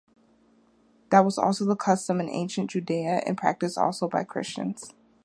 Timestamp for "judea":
2.71-3.21